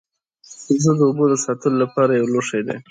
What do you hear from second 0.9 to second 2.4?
د اوبو د ساتلو لپاره یو